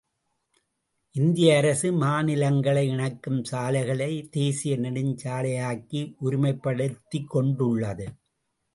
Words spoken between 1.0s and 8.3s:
இந்திய அரசு, மாநிலங்களை இணைக்கும் சாலைகளை, தேசீய நெடுஞ்சாலையாக்கி உரிமைப்படுத்திக் கொண்டுள்ளது.